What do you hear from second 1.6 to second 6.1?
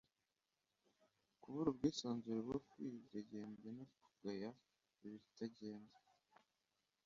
ubwisanzure bwo kwidengembya no kugaya ibitagenda